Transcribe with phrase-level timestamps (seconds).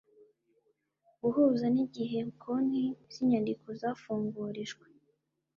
[1.21, 4.85] guhuza n’igihe konti z’inyandiko zafungurijwe